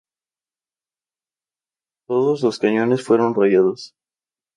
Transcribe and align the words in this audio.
Todos 2.07 2.41
los 2.41 2.57
cañones 2.57 3.03
fueron 3.03 3.35
rayados. 3.35 3.93